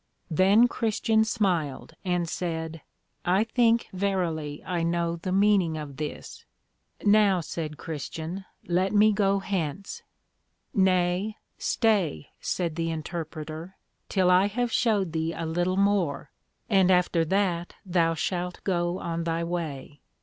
[0.31, 2.81] Then Christian smiled, and said,
[3.23, 6.43] I think verily I know the meaning of this.
[7.05, 10.01] Now, said Christian, let me go hence.
[10.73, 13.77] Nay, stay, said the Interpreter,
[14.09, 16.31] till I have shewed thee a little more,
[16.67, 20.01] and after that thou shalt go on thy way.